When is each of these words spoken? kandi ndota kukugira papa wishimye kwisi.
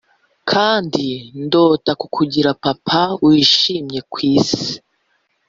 kandi 0.51 1.05
ndota 1.43 1.91
kukugira 2.01 2.49
papa 2.63 3.01
wishimye 3.25 3.99
kwisi. 4.11 4.67